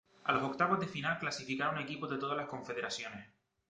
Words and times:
A 0.23 0.31
los 0.33 0.41
octavos 0.41 0.79
de 0.79 0.87
final 0.87 1.19
clasificaron 1.19 1.77
equipos 1.79 2.09
de 2.09 2.17
todas 2.17 2.35
las 2.35 2.47
confederaciones. 2.49 3.29